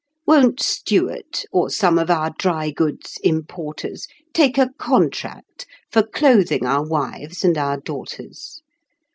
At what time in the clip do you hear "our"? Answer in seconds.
2.09-2.31, 6.65-6.83, 7.55-7.77